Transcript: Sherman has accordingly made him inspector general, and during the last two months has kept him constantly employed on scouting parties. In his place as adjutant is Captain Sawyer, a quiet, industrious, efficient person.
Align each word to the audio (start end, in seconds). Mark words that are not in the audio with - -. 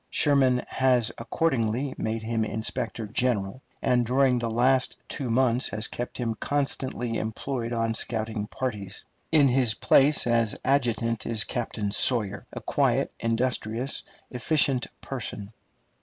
Sherman 0.09 0.63
has 0.67 1.11
accordingly 1.19 1.93
made 1.95 2.23
him 2.23 2.43
inspector 2.43 3.05
general, 3.05 3.61
and 3.83 4.03
during 4.03 4.39
the 4.39 4.49
last 4.49 4.97
two 5.07 5.29
months 5.29 5.69
has 5.69 5.87
kept 5.87 6.17
him 6.17 6.33
constantly 6.33 7.19
employed 7.19 7.71
on 7.71 7.93
scouting 7.93 8.47
parties. 8.47 9.05
In 9.31 9.47
his 9.47 9.75
place 9.75 10.25
as 10.25 10.55
adjutant 10.65 11.27
is 11.27 11.43
Captain 11.43 11.91
Sawyer, 11.91 12.47
a 12.51 12.61
quiet, 12.61 13.11
industrious, 13.19 14.01
efficient 14.31 14.87
person. 15.01 15.53